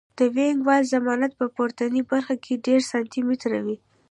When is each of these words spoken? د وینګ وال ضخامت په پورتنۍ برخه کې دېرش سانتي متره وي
د 0.17 0.19
وینګ 0.35 0.59
وال 0.67 0.83
ضخامت 0.91 1.31
په 1.39 1.45
پورتنۍ 1.55 2.01
برخه 2.11 2.35
کې 2.43 2.53
دېرش 2.65 2.85
سانتي 2.91 3.21
متره 3.27 3.59
وي 3.65 3.77